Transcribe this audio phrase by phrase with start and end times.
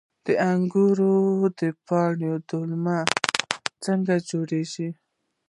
[0.25, 1.13] د انګورو
[1.59, 2.99] د پاڼو دلمه
[3.83, 4.89] څنګه جوړیږي؟